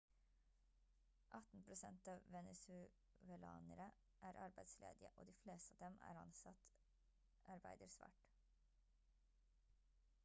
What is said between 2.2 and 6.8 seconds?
venezuelanere er arbeidsledige og de fleste av dem som er ansatt